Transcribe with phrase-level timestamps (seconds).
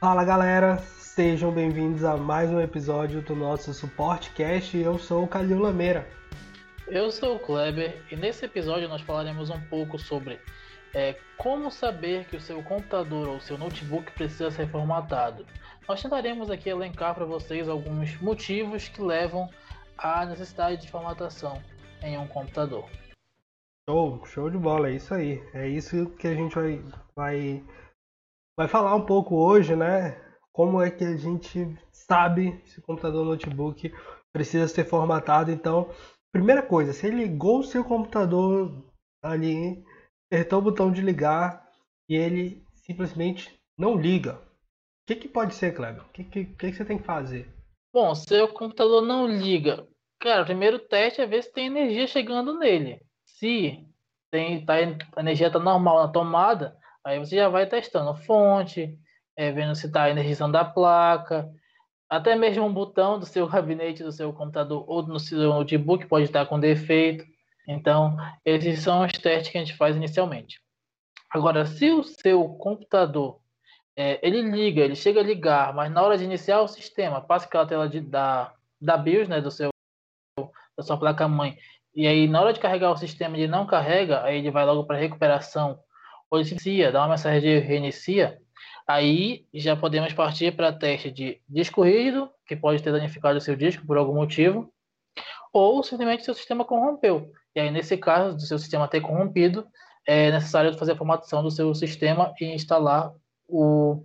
[0.00, 4.74] Fala galera, sejam bem-vindos a mais um episódio do nosso Suportecast.
[4.74, 6.08] Eu sou o Calil Lameira.
[6.88, 10.40] Eu sou o Kleber e nesse episódio nós falaremos um pouco sobre
[10.94, 15.44] é, como saber que o seu computador ou seu notebook precisa ser formatado.
[15.86, 19.50] Nós tentaremos aqui elencar para vocês alguns motivos que levam
[19.98, 21.60] à necessidade de formatação
[22.02, 22.88] em um computador.
[23.86, 25.42] Show, show de bola, é isso aí.
[25.52, 26.82] É isso que a gente vai,
[27.14, 27.62] vai,
[28.60, 30.20] vai falar um pouco hoje, né?
[30.52, 33.90] Como é que a gente sabe se o computador notebook
[34.30, 35.50] precisa ser formatado.
[35.50, 35.88] Então,
[36.30, 38.84] primeira coisa, você ligou o seu computador
[39.22, 39.82] ali,
[40.30, 41.66] apertou o botão de ligar
[42.06, 44.34] e ele simplesmente não liga.
[44.34, 44.40] O
[45.06, 46.02] que, que pode ser, Kleber?
[46.02, 47.48] O que, que, que, você tem que fazer?
[47.94, 49.88] Bom, seu computador não liga.
[50.20, 53.00] Cara, o primeiro teste é ver se tem energia chegando nele.
[53.24, 53.86] Se
[54.30, 54.74] tem, tá,
[55.16, 58.98] a energia está normal na tomada, aí você já vai testando fonte,
[59.36, 61.50] é, vendo se está energizando a placa,
[62.08, 66.24] até mesmo um botão do seu gabinete, do seu computador ou no seu notebook pode
[66.24, 67.24] estar com defeito.
[67.68, 70.60] Então, esses são os testes que a gente faz inicialmente.
[71.30, 73.40] Agora, se o seu computador
[73.96, 77.46] é, ele liga, ele chega a ligar, mas na hora de iniciar o sistema, passa
[77.46, 79.70] aquela tela de, da, da BIOS, né, do seu,
[80.76, 81.56] da sua placa-mãe,
[81.94, 84.84] e aí na hora de carregar o sistema ele não carrega, aí ele vai logo
[84.84, 85.78] para recuperação,
[86.30, 86.40] ou
[86.92, 88.38] dá uma mensagem de reinicia,
[88.86, 93.56] aí já podemos partir para teste de disco rígido, que pode ter danificado o seu
[93.56, 94.72] disco por algum motivo,
[95.52, 97.32] ou simplesmente seu sistema corrompeu.
[97.54, 99.66] E aí, nesse caso, do seu sistema ter corrompido,
[100.06, 103.12] é necessário fazer a formatação do seu sistema e instalar
[103.48, 104.02] o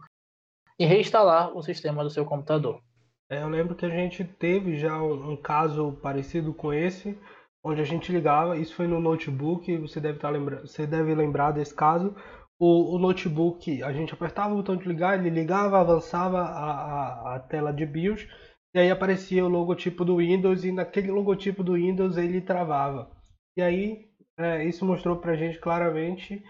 [0.78, 2.82] e reinstalar o sistema do seu computador.
[3.30, 7.17] É, eu lembro que a gente teve já um, caso parecido com esse,
[7.66, 11.16] onde a gente ligava, isso foi no notebook, você deve estar tá lembrando, você deve
[11.16, 12.16] lembrar desse caso.
[12.59, 17.36] O, o, notebook, a gente apertava o botão de ligar, ele ligava, avançava a, a,
[17.36, 18.27] a tela de BIOS,
[18.73, 23.11] e aí aparecia o logotipo do Windows, e naquele logotipo do Windows ele travava.
[23.58, 24.05] E aí
[24.37, 26.43] é, isso mostrou para a gente claramente,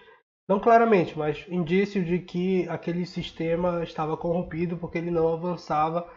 [0.50, 6.08] não claramente, mas indício de que aquele sistema estava corrompido porque ele não avançava.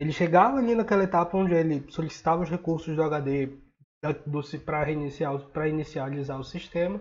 [0.00, 3.67] Ele chegava ali naquela etapa onde ele solicitava os recursos do HD
[4.64, 7.00] para reiniciar, para inicializar o sistema,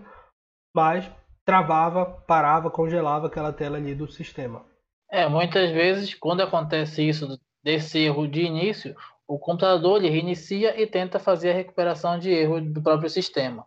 [0.75, 1.09] mas
[1.45, 4.65] travava, parava, congelava aquela tela ali do sistema.
[5.09, 8.95] É, muitas vezes quando acontece isso desse erro de início,
[9.27, 13.65] o computador ele reinicia e tenta fazer a recuperação de erro do próprio sistema.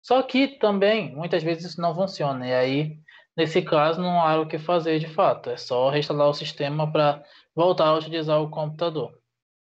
[0.00, 2.98] Só que também, muitas vezes isso não funciona, e aí,
[3.36, 7.22] nesse caso, não há o que fazer de fato, é só reinstalar o sistema para
[7.54, 9.21] voltar a utilizar o computador.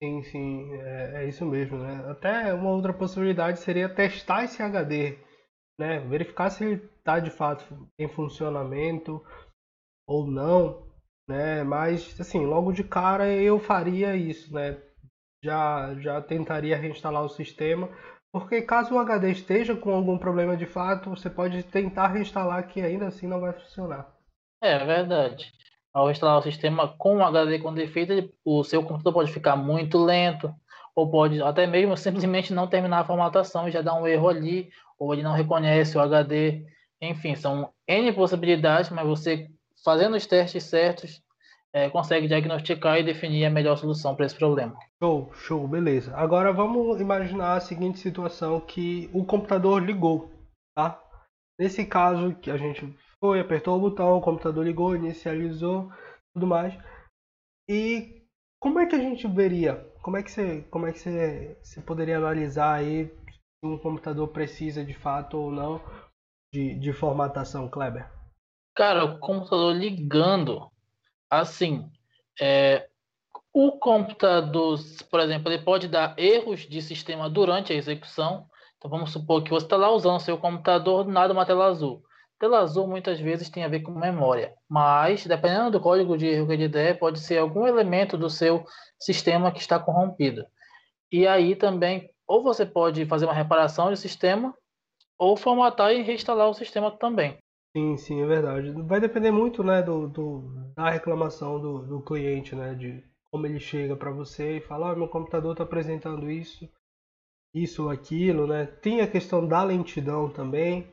[0.01, 2.09] Sim, sim, é, é, isso mesmo, né?
[2.11, 5.17] Até uma outra possibilidade seria testar esse HD,
[5.79, 5.99] né?
[6.01, 9.23] Verificar se ele está de fato em funcionamento
[10.07, 10.87] ou não,
[11.27, 11.63] né?
[11.63, 14.81] Mas, assim, logo de cara eu faria isso, né?
[15.43, 17.89] já, já tentaria reinstalar o sistema,
[18.31, 22.81] porque caso o HD esteja com algum problema de fato, você pode tentar reinstalar que
[22.81, 24.13] ainda assim não vai funcionar.
[24.61, 25.51] É verdade.
[25.97, 30.53] Ao instalar o sistema com HD com defeito, o seu computador pode ficar muito lento,
[30.95, 34.69] ou pode até mesmo simplesmente não terminar a formatação e já dar um erro ali,
[34.99, 36.63] ou ele não reconhece o HD.
[37.01, 39.49] Enfim, são N possibilidades, mas você
[39.83, 41.19] fazendo os testes certos,
[41.73, 44.77] é, consegue diagnosticar e definir a melhor solução para esse problema.
[45.01, 46.15] Show, show, beleza.
[46.15, 50.29] Agora vamos imaginar a seguinte situação que o computador ligou,
[50.75, 51.01] tá?
[51.59, 55.91] Nesse caso que a gente foi, apertou o botão, o computador ligou, inicializou,
[56.33, 56.73] tudo mais.
[57.69, 58.23] E
[58.59, 59.75] como é que a gente veria?
[60.01, 64.27] Como é que você, como é que você, você poderia analisar aí se um computador
[64.29, 65.81] precisa de fato ou não
[66.53, 68.09] de, de formatação, Kleber?
[68.75, 70.71] Cara, o computador ligando
[71.29, 71.89] Assim,
[72.39, 72.87] é,
[73.53, 74.79] o computador,
[75.11, 78.47] por exemplo, ele pode dar erros de sistema durante a execução.
[78.77, 82.01] Então, vamos supor que você está lá usando seu computador, nada uma tela azul.
[82.39, 86.47] Tela azul muitas vezes tem a ver com memória, mas dependendo do código de erro
[86.47, 88.63] que ele der, pode ser algum elemento do seu
[88.99, 90.45] sistema que está corrompido.
[91.11, 94.53] E aí também, ou você pode fazer uma reparação de sistema,
[95.17, 97.37] ou formatar e reinstalar o sistema também.
[97.75, 98.71] Sim, sim, é verdade.
[98.83, 103.59] Vai depender muito, né, do, do da reclamação do, do cliente, né, de como ele
[103.59, 106.69] chega para você e fala, oh, meu computador está apresentando isso,
[107.53, 108.65] isso ou aquilo, né.
[108.65, 110.91] Tem a questão da lentidão também,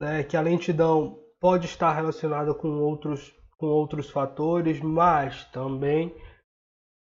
[0.00, 6.14] né, que a lentidão pode estar relacionada com outros, com outros fatores, mas também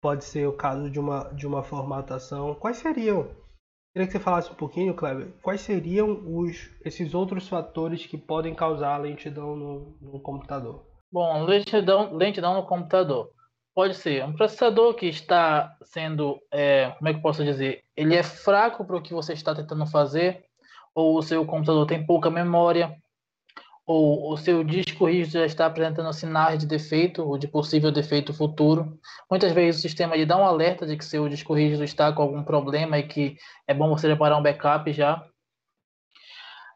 [0.02, 2.56] pode ser o caso de uma, de uma formatação.
[2.56, 3.30] Quais seriam
[3.98, 8.54] Queria que você falasse um pouquinho, Kleber, quais seriam os, esses outros fatores que podem
[8.54, 10.86] causar lentidão no, no computador?
[11.12, 13.32] Bom, lentidão, lentidão no computador.
[13.74, 17.82] Pode ser um processador que está sendo, é, como é que posso dizer?
[17.96, 20.46] Ele é fraco para o que você está tentando fazer,
[20.98, 22.98] ou o seu computador tem pouca memória,
[23.86, 28.34] ou o seu disco rígido já está apresentando sinais de defeito ou de possível defeito
[28.34, 29.00] futuro.
[29.30, 32.24] Muitas vezes o sistema lhe dá um alerta de que seu disco rígido está com
[32.24, 35.24] algum problema e que é bom você preparar um backup já.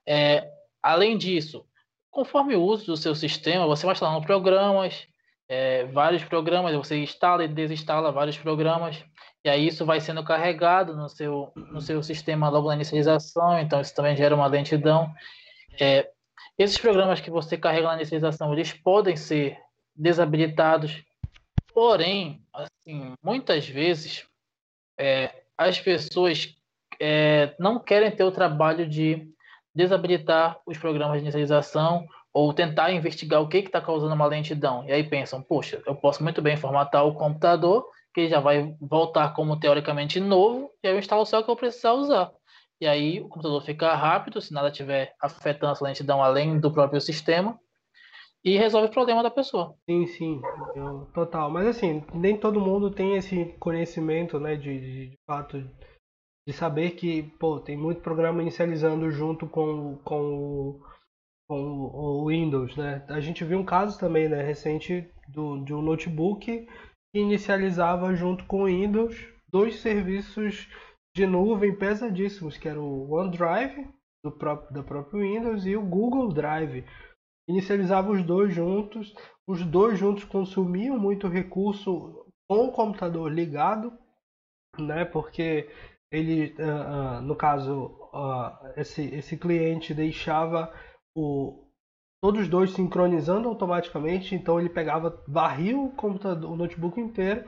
[0.07, 0.47] É,
[0.83, 1.65] além disso,
[2.12, 5.07] conforme o uso do seu sistema, você vai instalando programas,
[5.50, 9.03] é, vários programas, você instala e desinstala vários programas,
[9.44, 13.82] e aí isso vai sendo carregado no seu, no seu sistema logo na inicialização, então
[13.82, 15.12] isso também gera uma lentidão.
[15.80, 16.10] É,
[16.58, 19.58] esses programas que você carrega na inicialização, eles podem ser
[19.96, 21.04] desabilitados,
[21.74, 24.28] porém, assim, muitas vezes
[24.98, 26.56] é, as pessoas
[27.00, 29.28] é, não querem ter o trabalho de
[29.74, 34.86] desabilitar os programas de inicialização ou tentar investigar o que está causando uma lentidão.
[34.86, 39.34] E aí pensam, poxa, eu posso muito bem formatar o computador, que já vai voltar
[39.34, 42.31] como teoricamente novo, e aí eu instalo só o que eu precisar usar.
[42.80, 47.00] E aí o computador fica rápido, se nada estiver afetando essa lentidão além do próprio
[47.00, 47.60] sistema,
[48.44, 49.75] e resolve o problema da pessoa.
[49.88, 50.42] Sim, sim,
[50.75, 51.50] eu, total.
[51.52, 55.64] Mas assim, nem todo mundo tem esse conhecimento, né, de, de, de fato,
[56.48, 60.81] de saber que, pô, tem muito programa inicializando junto com, com,
[61.48, 63.06] com o Windows, né?
[63.10, 66.68] A gente viu um caso também, né, recente do, de um notebook
[67.13, 69.16] inicializava junto com o Windows
[69.52, 70.68] dois serviços
[71.16, 73.88] de nuvem pesadíssimos, que era o OneDrive
[74.24, 76.86] do próprio, da próprio Windows e o Google Drive.
[77.50, 79.13] Inicializava os dois juntos,
[79.48, 83.92] os dois juntos consumiam muito recurso com o computador ligado,
[84.80, 85.04] né?
[85.04, 85.69] Porque
[86.12, 90.74] ele, uh, uh, no caso, uh, esse, esse cliente deixava
[91.16, 91.66] o,
[92.21, 97.44] todos os dois sincronizando automaticamente, então ele pegava, varria o computador, o notebook inteiro,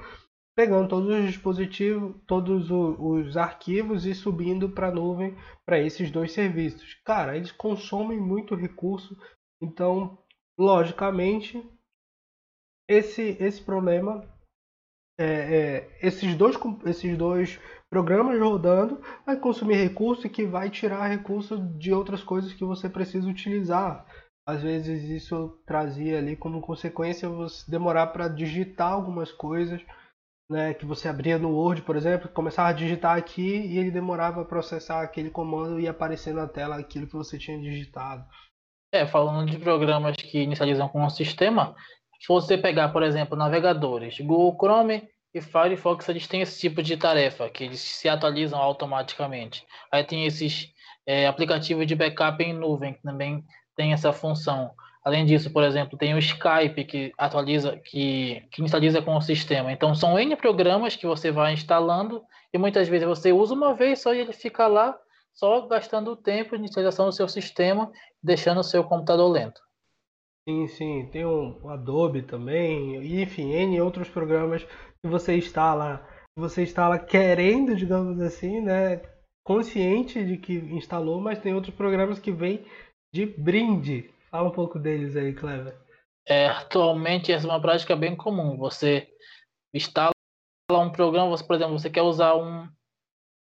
[0.55, 5.35] pegando todos os dispositivos, todos os arquivos e subindo para a nuvem
[5.65, 6.95] para esses dois serviços.
[7.05, 9.15] Cara, eles consomem muito recurso,
[9.61, 10.17] então,
[10.57, 11.63] logicamente,
[12.87, 14.27] esse, esse problema,
[15.17, 17.59] é, é, esses, dois, esses dois
[17.89, 23.29] programas rodando vai consumir recurso que vai tirar recurso de outras coisas que você precisa
[23.29, 24.05] utilizar.
[24.45, 29.81] Às vezes isso trazia ali como consequência você demorar para digitar algumas coisas,
[30.49, 34.41] né, que você abria no Word, por exemplo, começava a digitar aqui e ele demorava
[34.41, 38.25] a processar aquele comando e aparecer na tela aquilo que você tinha digitado.
[38.91, 41.73] É, falando de programas que inicializam com o sistema,
[42.19, 46.95] se você pegar, por exemplo, navegadores, Google Chrome, e Firefox eles têm esse tipo de
[46.95, 49.65] tarefa, que eles se atualizam automaticamente.
[49.91, 50.71] Aí tem esses
[51.07, 53.43] é, aplicativos de backup em nuvem, que também
[53.75, 54.71] tem essa função.
[55.03, 59.71] Além disso, por exemplo, tem o Skype que atualiza, que, que instaliza com o sistema.
[59.71, 62.23] Então são N programas que você vai instalando
[62.53, 64.97] e muitas vezes você usa uma vez só e ele fica lá
[65.33, 67.91] só gastando o tempo de instalação do seu sistema,
[68.21, 69.61] deixando o seu computador lento.
[70.47, 74.63] Sim, sim, tem o Adobe também, enfim, N outros programas
[75.01, 76.05] que você instala,
[76.37, 79.01] você instala querendo, digamos assim, né,
[79.43, 82.65] consciente de que instalou, mas tem outros programas que vêm
[83.13, 84.11] de brinde.
[84.31, 85.77] Fala um pouco deles aí, Clever.
[86.25, 88.57] É, atualmente essa é uma prática bem comum.
[88.57, 89.07] Você
[89.73, 90.11] instala
[90.71, 92.67] um programa, você, por exemplo, você quer usar um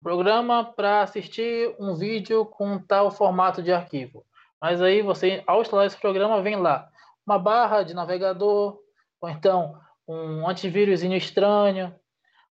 [0.01, 4.25] programa para assistir um vídeo com tal formato de arquivo.
[4.59, 6.89] Mas aí você, ao instalar esse programa, vem lá
[7.25, 8.79] uma barra de navegador,
[9.21, 11.93] ou então um antivírus estranho,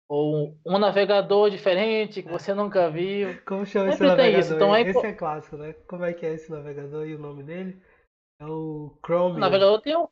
[0.08, 3.38] ou um navegador diferente que você nunca viu.
[3.44, 4.40] Como chama esse navegador?
[4.40, 4.54] Isso.
[4.54, 4.82] Então, é...
[4.82, 5.74] Esse é clássico, né?
[5.86, 7.80] Como é que é esse navegador e o nome dele?
[8.40, 9.36] É o Chromium.
[9.36, 10.08] O navegador tem o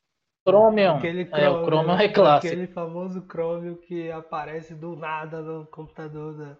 [0.46, 0.96] Chromium.
[0.96, 2.52] Aquele Chromium, é, o Chromium é clássico.
[2.52, 6.56] Aquele famoso Chromium que aparece do nada no computador da,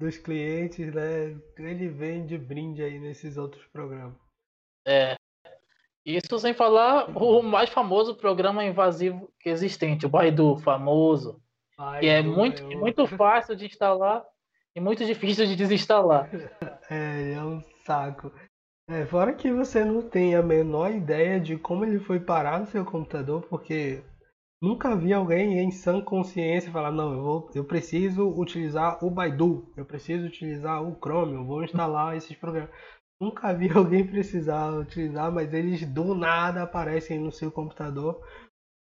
[0.00, 1.38] dos clientes, né?
[1.58, 4.16] Ele vem de brinde aí nesses outros programas.
[4.86, 5.14] É.
[6.04, 11.42] Isso sem falar o mais famoso programa invasivo que existente, o Baidu, famoso.
[11.76, 12.78] Baidu, que é muito, eu...
[12.78, 14.24] muito fácil de instalar
[14.76, 16.28] e muito difícil de desinstalar.
[16.90, 18.30] É, é um saco.
[18.88, 22.66] É, fora que você não tem a menor ideia de como ele foi parar no
[22.66, 24.02] seu computador, porque
[24.62, 29.72] nunca vi alguém em sã consciência falar, não, eu, vou, eu preciso utilizar o Baidu,
[29.76, 32.70] eu preciso utilizar o Chrome, eu vou instalar esses programas.
[33.18, 38.20] Nunca vi alguém precisar utilizar, mas eles do nada aparecem no seu computador.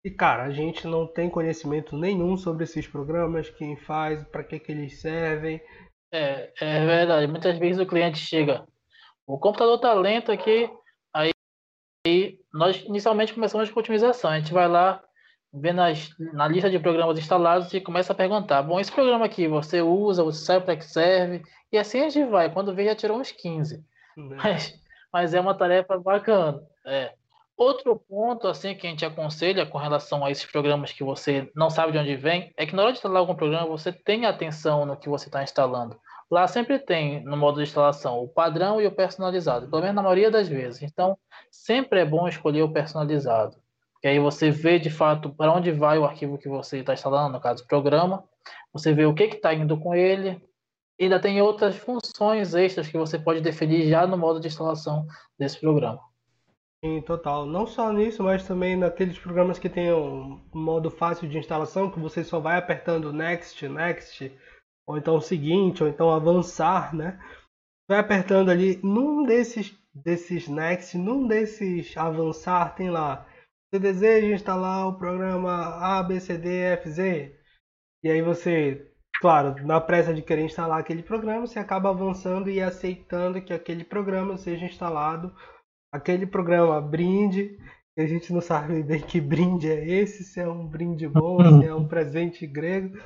[0.09, 4.59] E cara, a gente não tem conhecimento nenhum sobre esses programas, quem faz, para que,
[4.59, 5.61] que eles servem.
[6.11, 7.27] É, é verdade.
[7.27, 8.67] Muitas vezes o cliente chega,
[9.27, 10.71] o computador tá lento aqui,
[11.13, 11.31] aí
[12.07, 14.31] aí nós inicialmente começamos com otimização.
[14.31, 15.05] A gente vai lá,
[15.53, 19.47] vê nas, na lista de programas instalados e começa a perguntar: bom, esse programa aqui
[19.47, 21.43] você usa, você sabe para que serve?
[21.71, 22.51] E assim a gente vai.
[22.51, 23.85] Quando vê, já tirou uns 15.
[24.17, 24.37] Né?
[24.43, 26.63] Mas, mas é uma tarefa bacana.
[26.87, 27.13] É.
[27.59, 31.69] Outro ponto assim que a gente aconselha com relação a esses programas que você não
[31.69, 34.87] sabe de onde vem é que na hora de instalar algum programa você tenha atenção
[34.87, 35.99] no que você está instalando.
[36.31, 40.03] Lá sempre tem no modo de instalação o padrão e o personalizado, pelo menos na
[40.03, 40.83] maioria das vezes.
[40.83, 41.19] Então
[41.51, 43.57] sempre é bom escolher o personalizado,
[44.01, 47.33] que aí você vê de fato para onde vai o arquivo que você está instalando,
[47.33, 48.23] no caso o programa,
[48.73, 50.41] você vê o que está indo com ele.
[51.01, 55.05] Ainda tem outras funções extras que você pode definir já no modo de instalação
[55.37, 56.08] desse programa.
[56.85, 57.45] Sim, total.
[57.45, 61.99] Não só nisso, mas também naqueles programas que tem um modo fácil de instalação, que
[61.99, 64.33] você só vai apertando Next, Next,
[64.87, 67.19] ou então seguinte, ou então avançar, né?
[67.89, 73.27] Vai apertando ali, num desses, desses Next, num desses avançar, tem lá,
[73.71, 75.51] você deseja instalar o programa
[75.99, 76.99] ABCDFZ,
[78.05, 82.61] e aí você, claro, na pressa de querer instalar aquele programa, você acaba avançando e
[82.61, 85.35] aceitando que aquele programa seja instalado
[85.93, 87.57] aquele programa brinde,
[87.95, 91.39] que a gente não sabe bem que brinde é esse, se é um brinde bom,
[91.61, 92.97] se é um presente grego.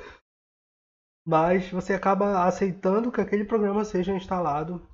[1.25, 4.85] Mas você acaba aceitando que aquele programa seja instalado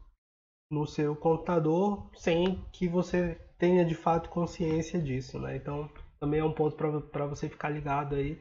[0.71, 5.55] no seu computador sem que você tenha de fato consciência disso, né?
[5.55, 8.39] Então também é um ponto para você ficar ligado aí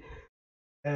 [0.84, 0.90] é,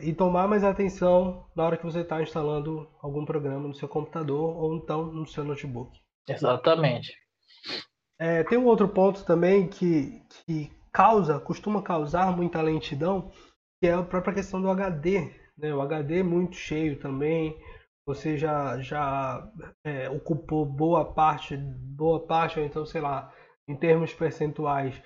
[0.00, 3.88] é, e tomar mais atenção na hora que você está instalando algum programa no seu
[3.88, 5.98] computador ou então no seu notebook.
[6.28, 7.12] Exatamente.
[8.18, 13.30] É, tem um outro ponto também que, que causa, costuma causar muita lentidão,
[13.80, 15.32] que é a própria questão do HD.
[15.56, 15.72] Né?
[15.72, 17.56] O HD é muito cheio também.
[18.06, 19.46] Você já, já
[19.84, 23.32] é, ocupou boa parte, boa parte, ou então, sei lá,
[23.68, 25.00] em termos percentuais,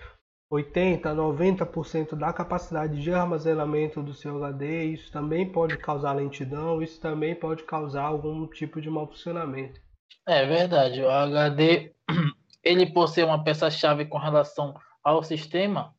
[0.51, 4.85] 80, 90% da capacidade de armazenamento do seu HD.
[4.85, 9.81] Isso também pode causar lentidão, isso também pode causar algum tipo de mau funcionamento.
[10.27, 11.93] É verdade, o HD
[12.63, 15.95] ele por ser uma peça-chave com relação ao sistema,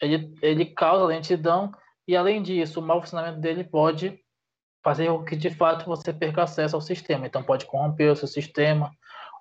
[0.00, 1.72] ele, ele causa lentidão
[2.06, 4.18] e, além disso, o mau funcionamento dele pode
[4.82, 7.26] fazer com que, de fato, você perca acesso ao sistema.
[7.26, 8.90] Então, pode corromper o seu sistema,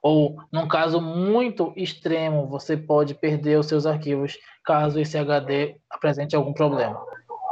[0.02, 6.36] ou, num caso muito extremo, você pode perder os seus arquivos caso esse HD apresente
[6.36, 7.04] algum problema.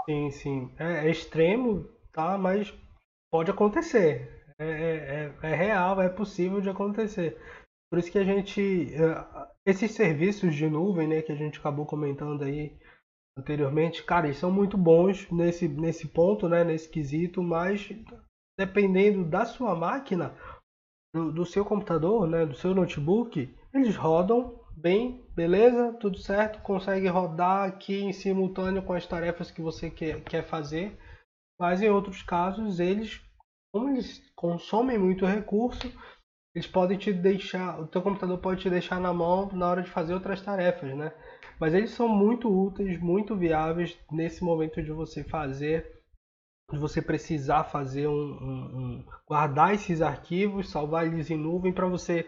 [0.05, 0.71] Sim, sim.
[0.77, 2.37] É, é extremo, tá?
[2.37, 2.73] Mas
[3.29, 4.45] pode acontecer.
[4.59, 7.37] É, é, é, é real, é possível de acontecer.
[7.89, 8.93] Por isso que a gente.
[8.93, 12.77] Eh, esses serviços de nuvem, né, que a gente acabou comentando aí
[13.37, 17.89] anteriormente, cara, eles são muito bons nesse, nesse ponto, né, nesse quesito, mas
[18.57, 20.35] dependendo da sua máquina,
[21.13, 27.07] do, do seu computador, né, do seu notebook, eles rodam bem, beleza, tudo certo, consegue
[27.07, 30.97] rodar aqui em simultâneo com as tarefas que você quer, quer fazer,
[31.59, 33.21] mas em outros casos eles,
[33.73, 35.91] como eles consomem muito recurso,
[36.57, 39.91] eles podem te deixar, o teu computador pode te deixar na mão na hora de
[39.91, 41.13] fazer outras tarefas, né?
[41.59, 46.01] Mas eles são muito úteis, muito viáveis nesse momento de você fazer,
[46.71, 51.85] de você precisar fazer um, um, um guardar esses arquivos, salvar eles em nuvem para
[51.85, 52.27] você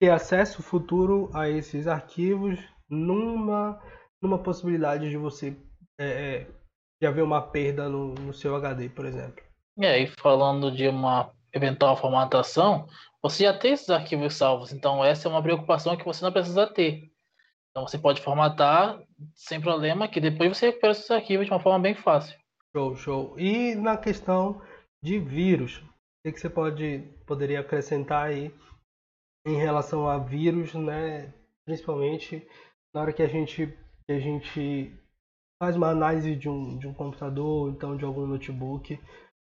[0.00, 3.82] ter acesso futuro a esses arquivos numa
[4.22, 5.56] numa possibilidade de você
[5.98, 6.50] é, é
[7.00, 9.44] de haver uma perda no, no seu HD, por exemplo.
[9.76, 12.86] E aí, falando de uma eventual formatação,
[13.28, 16.66] você já tem esses arquivos salvos, então essa é uma preocupação que você não precisa
[16.66, 17.10] ter.
[17.70, 19.02] Então você pode formatar
[19.34, 22.38] sem problema, que depois você recupera esses arquivos de uma forma bem fácil.
[22.74, 23.38] Show, show.
[23.38, 24.62] E na questão
[25.02, 25.82] de vírus,
[26.26, 28.54] o que você pode poderia acrescentar aí
[29.46, 31.32] em relação a vírus, né?
[31.64, 32.46] Principalmente
[32.94, 33.66] na hora que a gente
[34.06, 34.94] que a gente
[35.62, 38.98] faz uma análise de um, de um computador, então de algum notebook,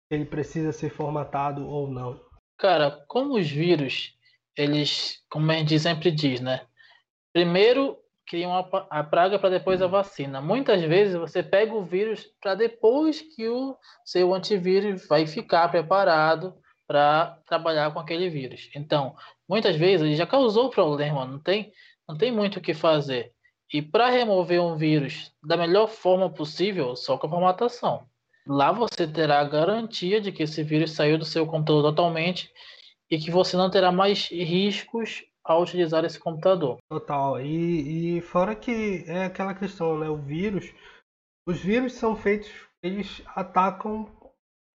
[0.09, 2.26] ele precisa ser formatado ou não.
[2.57, 4.17] Cara, como os vírus,
[4.55, 6.65] eles, como a gente sempre diz, né?
[7.31, 8.53] Primeiro criam
[8.89, 10.41] a, praga para depois a vacina.
[10.41, 16.53] Muitas vezes você pega o vírus para depois que o seu antivírus vai ficar preparado
[16.85, 18.69] para trabalhar com aquele vírus.
[18.75, 19.15] Então,
[19.47, 21.71] muitas vezes ele já causou problema, não tem,
[22.07, 23.31] não tem muito o que fazer.
[23.73, 28.07] E para remover um vírus da melhor forma possível, só com a formatação.
[28.47, 32.51] Lá você terá a garantia de que esse vírus saiu do seu computador totalmente
[33.09, 36.77] e que você não terá mais riscos ao utilizar esse computador.
[36.89, 37.41] Total.
[37.41, 40.09] E, e fora que é aquela questão, né?
[40.09, 40.73] O vírus,
[41.47, 42.49] os vírus são feitos,
[42.83, 44.09] eles atacam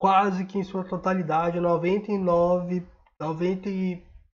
[0.01, 2.87] quase que em sua totalidade, 99,
[3.21, 3.71] 90,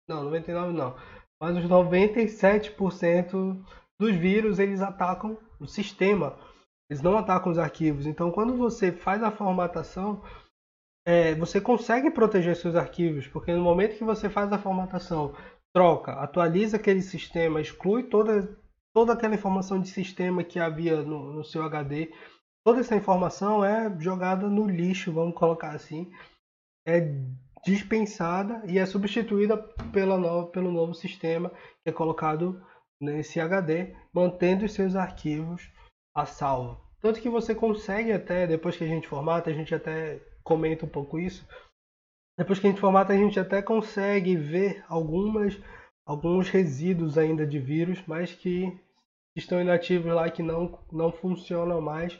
[0.09, 0.97] não, 99 não,
[1.41, 3.63] mas os 97%
[4.01, 6.39] dos vírus, eles atacam o sistema,
[6.89, 8.07] eles não atacam os arquivos.
[8.07, 10.23] Então, quando você faz a formatação,
[11.07, 15.35] é, você consegue proteger seus arquivos, porque no momento que você faz a formatação,
[15.73, 18.59] troca, atualiza aquele sistema, exclui toda,
[18.95, 22.13] toda aquela informação de sistema que havia no, no seu HD,
[22.65, 26.11] toda essa informação é jogada no lixo, vamos colocar assim,
[26.87, 27.13] é
[27.65, 29.57] dispensada e é substituída
[29.93, 31.51] pela no, pelo novo sistema
[31.83, 32.63] que é colocado
[33.01, 35.71] nesse HD, mantendo os seus arquivos
[36.21, 36.81] a salvo.
[37.01, 40.89] Tanto que você consegue até, depois que a gente formata, a gente até comenta um
[40.89, 41.47] pouco isso,
[42.37, 45.59] depois que a gente formata, a gente até consegue ver algumas,
[46.07, 48.73] alguns resíduos ainda de vírus, mas que
[49.37, 52.19] estão inativos lá, que não, não funcionam mais,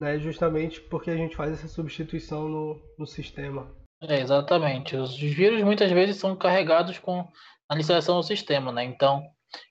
[0.00, 3.70] né, justamente porque a gente faz essa substituição no, no sistema.
[4.00, 4.96] É, exatamente.
[4.96, 7.28] Os vírus muitas vezes são carregados com
[7.68, 8.82] a instalação do sistema, né?
[8.84, 9.22] Então,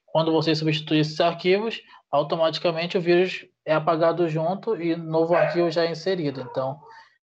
[0.06, 5.84] quando você substitui esses arquivos, automaticamente o vírus é apagado junto e novo arquivo já
[5.84, 6.42] é inserido.
[6.42, 6.78] Então,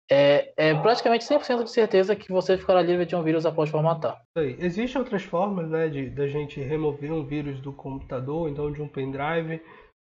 [0.09, 4.23] é, é praticamente 100% de certeza que você ficará livre de um vírus após formatar.
[4.37, 8.89] Existem outras formas né, de da gente remover um vírus do computador, então de um
[8.89, 9.61] pendrive,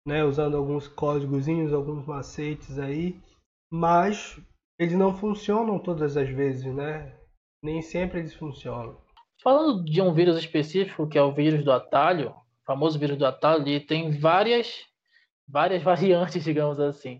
[0.07, 3.19] né, usando alguns códigozinhos, alguns macetes aí,
[3.73, 4.39] mas
[4.79, 7.15] eles não funcionam todas as vezes, né?
[7.65, 8.97] Nem sempre eles funcionam.
[9.43, 12.35] Falando de um vírus específico, que é o vírus do atalho,
[12.69, 13.25] famoso vírus do
[13.57, 14.85] ele tem várias,
[15.49, 17.19] várias variantes, digamos assim.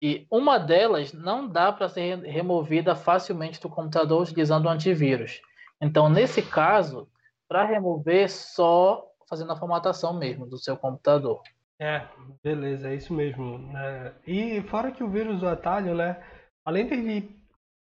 [0.00, 5.42] E uma delas não dá para ser removida facilmente do computador utilizando o antivírus.
[5.78, 7.06] Então, nesse caso,
[7.46, 11.42] para remover, só fazendo a formatação mesmo do seu computador.
[11.78, 12.06] É,
[12.42, 13.70] beleza, é isso mesmo.
[13.76, 16.24] É, e fora que o vírus do atalho, né,
[16.64, 17.37] além dele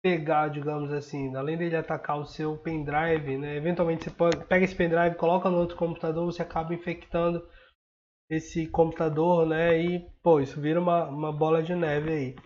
[0.03, 5.17] pegar, digamos assim, além dele atacar o seu pendrive, né, eventualmente você pega esse pendrive,
[5.17, 7.47] coloca no outro computador, você acaba infectando
[8.31, 9.77] esse computador, né?
[9.83, 12.37] E, pô, isso vira uma, uma bola de neve aí.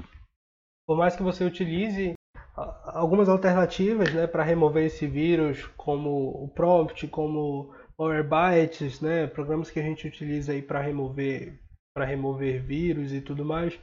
[0.87, 2.15] Por mais que você utilize
[2.57, 9.79] algumas alternativas, né, para remover esse vírus, como o prompt, como Malwarebytes, né, programas que
[9.79, 11.61] a gente utiliza aí para remover
[11.95, 13.79] para remover vírus e tudo mais.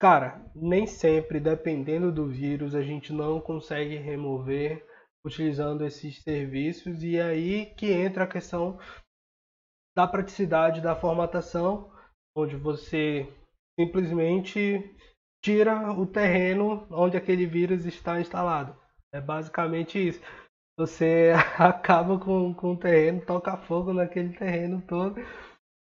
[0.00, 4.82] Cara, nem sempre, dependendo do vírus, a gente não consegue remover
[5.22, 8.78] utilizando esses serviços e aí que entra a questão
[9.94, 11.92] da praticidade da formatação,
[12.34, 13.30] onde você
[13.78, 14.90] simplesmente
[15.44, 18.74] tira o terreno onde aquele vírus está instalado.
[19.12, 20.22] É basicamente isso.
[20.78, 25.20] Você acaba com, com o terreno, toca fogo naquele terreno todo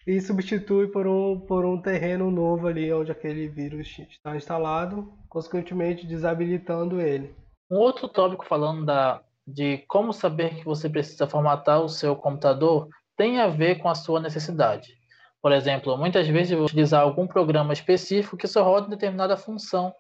[0.06, 6.06] e substitui por um, por um terreno novo ali onde aquele vírus está instalado, consequentemente
[6.06, 7.36] desabilitando ele.
[7.72, 12.88] Um outro tópico falando da, de como saber que você precisa formatar o seu computador
[13.16, 14.98] tem a ver com a sua necessidade.
[15.42, 19.94] Por exemplo, muitas vezes eu vou utilizar algum programa específico que só roda determinada função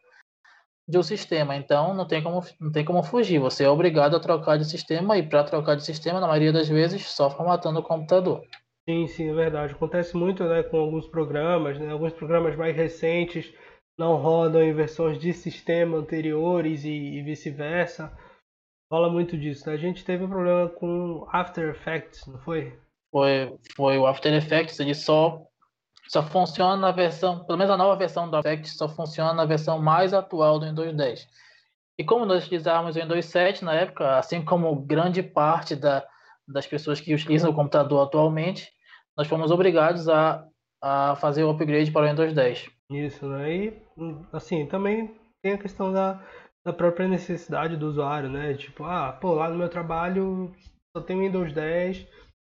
[0.87, 3.39] de um sistema, então não tem como, não tem como fugir.
[3.39, 6.67] Você é obrigado a trocar de sistema e para trocar de sistema, na maioria das
[6.67, 8.41] vezes, só formatando o computador.
[8.87, 9.73] Sim, sim, é verdade.
[9.73, 11.91] Acontece muito né, com alguns programas, né?
[11.91, 13.53] alguns programas mais recentes
[13.97, 18.11] não rodam em versões de sistema anteriores e, e vice-versa.
[18.91, 19.67] Rola muito disso.
[19.67, 19.75] Né?
[19.75, 22.77] A gente teve um problema com After Effects, não foi?
[23.13, 25.39] foi, foi o After Effects, ele só,
[26.07, 29.45] só funciona na versão, pelo menos a nova versão do After Effects só funciona na
[29.45, 31.27] versão mais atual do Windows 10.
[31.99, 36.03] E como nós utilizávamos o Windows 7 na época, assim como grande parte da,
[36.47, 38.69] das pessoas que utilizam o computador atualmente,
[39.17, 40.45] nós fomos obrigados a,
[40.81, 42.69] a fazer o upgrade para o Windows 10.
[42.91, 43.55] Isso, né?
[43.55, 43.81] E,
[44.31, 46.21] assim, também tem a questão da,
[46.65, 48.53] da própria necessidade do usuário, né?
[48.53, 50.53] Tipo, ah, pô, lá no meu trabalho
[50.95, 51.99] só tem Windows 10,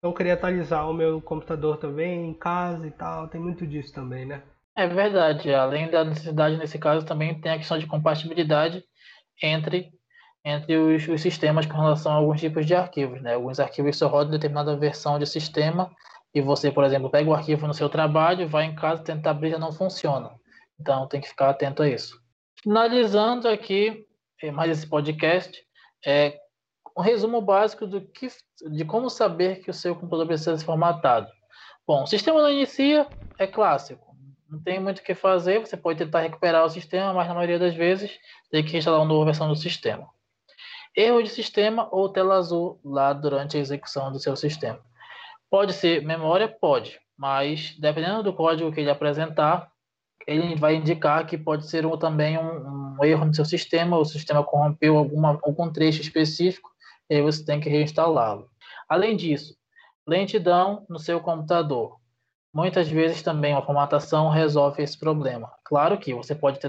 [0.03, 3.93] então eu queria atualizar o meu computador também em casa e tal, tem muito disso
[3.93, 4.43] também, né?
[4.75, 8.83] É verdade, além da necessidade nesse caso também tem a questão de compatibilidade
[9.41, 9.91] entre,
[10.43, 13.35] entre os, os sistemas com relação a alguns tipos de arquivos, né?
[13.35, 15.89] Alguns arquivos só rodam determinada versão de sistema
[16.33, 19.51] e você, por exemplo, pega o arquivo no seu trabalho, vai em casa tentar abrir
[19.51, 20.31] já não funciona.
[20.79, 22.19] Então tem que ficar atento a isso.
[22.61, 24.05] Finalizando aqui
[24.41, 25.63] eh, mais esse podcast,
[26.05, 26.39] é,
[26.97, 28.27] um resumo básico do que,
[28.71, 31.27] de como saber que o seu computador precisa ser formatado.
[31.87, 33.07] Bom, o sistema não inicia,
[33.39, 34.13] é clássico.
[34.49, 37.57] Não tem muito o que fazer, você pode tentar recuperar o sistema, mas na maioria
[37.57, 38.11] das vezes
[38.51, 40.07] tem que instalar uma nova versão do sistema.
[40.95, 44.79] Erro de sistema ou tela azul lá durante a execução do seu sistema.
[45.49, 46.47] Pode ser memória?
[46.47, 49.71] Pode, mas dependendo do código que ele apresentar,
[50.27, 54.05] ele vai indicar que pode ser um, também um, um, erro no seu sistema, o
[54.05, 56.71] sistema corrompeu alguma, algum trecho específico
[57.09, 58.49] e aí você tem que reinstalá-lo.
[58.87, 59.55] Além disso,
[60.07, 61.97] lentidão no seu computador.
[62.53, 65.51] muitas vezes também uma formatação resolve esse problema.
[65.63, 66.59] Claro que você pode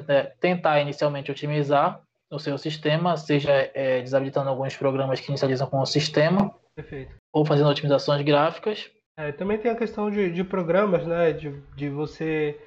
[0.40, 5.86] tentar inicialmente otimizar o seu sistema, seja é, desabilitando alguns programas que inicializam com o
[5.86, 7.14] sistema, Perfeito.
[7.32, 8.90] ou fazendo otimizações gráficas.
[9.16, 11.32] É, também tem a questão de, de programas, né?
[11.32, 12.58] De, de você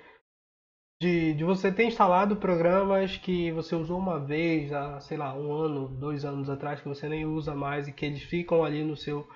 [1.02, 5.52] de, de você ter instalado programas que você usou uma vez há, sei lá, um
[5.54, 8.96] ano, dois anos atrás, que você nem usa mais e que eles ficam ali no
[8.96, 9.28] seu,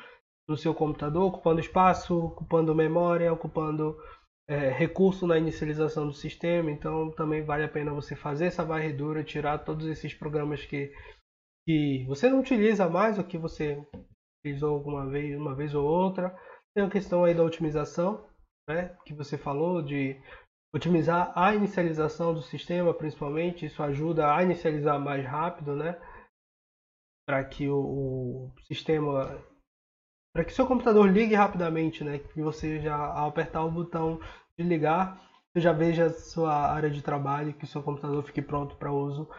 [0.50, 3.96] no seu computador, ocupando espaço, ocupando memória, ocupando
[4.52, 6.70] é, recurso na inicialização do sistema.
[6.70, 10.92] Então também vale a pena você fazer essa varredura, tirar todos esses programas que,
[11.66, 13.82] que você não utiliza mais ou que você
[14.44, 16.38] utilizou alguma vez, uma vez ou outra.
[16.76, 18.28] Tem a questão aí da otimização,
[18.70, 20.20] né, que você falou de
[20.74, 26.00] otimizar a inicialização do sistema, principalmente, isso ajuda a inicializar mais rápido, né?
[27.28, 29.38] Para que o, o sistema,
[30.34, 32.20] para que seu computador ligue rapidamente, né?
[32.20, 34.20] Que você já ao apertar o botão
[34.58, 38.76] de ligar, você já veja a sua área de trabalho, que seu computador fique pronto
[38.76, 39.30] para uso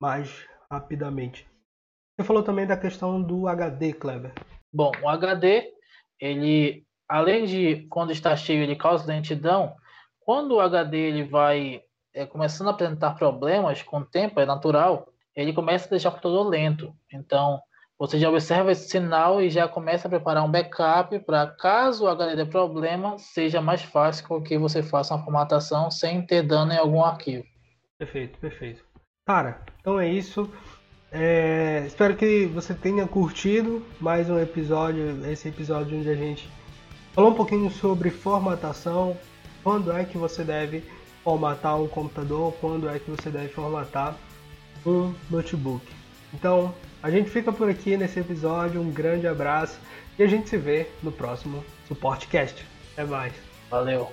[0.00, 1.48] mais rapidamente.
[2.18, 4.32] Você falou também da questão do HD, Kleber.
[4.72, 5.72] Bom, o HD,
[6.18, 9.74] ele além de quando está cheio ele causa lentidão,
[10.20, 11.82] quando o HD ele vai
[12.14, 16.12] é, começando a apresentar problemas com o tempo, é natural, ele começa a deixar o
[16.12, 16.94] computador lento.
[17.12, 17.60] Então,
[18.00, 22.08] você já observa esse sinal e já começa a preparar um backup para caso o
[22.08, 26.78] HD dê problema, seja mais fácil que você faça uma formatação sem ter dano em
[26.78, 27.44] algum arquivo.
[27.98, 28.82] Perfeito, perfeito.
[29.26, 30.50] Cara, então é isso.
[31.12, 36.48] É, espero que você tenha curtido mais um episódio, esse episódio onde a gente
[37.12, 39.14] falou um pouquinho sobre formatação,
[39.62, 40.82] quando é que você deve
[41.22, 44.16] formatar um computador, quando é que você deve formatar
[44.86, 45.84] um notebook.
[46.32, 49.78] Então, a gente fica por aqui nesse episódio, um grande abraço
[50.18, 52.64] e a gente se vê no próximo SuporteCast.
[52.92, 53.32] Até mais.
[53.70, 54.12] Valeu.